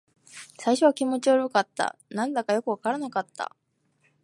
[0.57, 1.95] 最初は気持ち悪かった。
[2.09, 3.55] 何だかよくわからなかった。